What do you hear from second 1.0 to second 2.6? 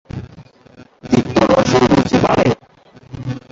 তিক্ত রসে রুচি বাড়ে।